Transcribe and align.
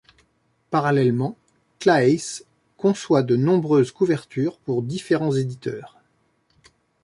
Parallèlement, 0.71 1.37
Claeys 1.77 2.43
conçoit 2.75 3.21
de 3.21 3.35
nombreuses 3.35 3.91
couvertures 3.91 4.57
pour 4.57 4.81
différents 4.81 5.35
éditeurs. 5.35 5.99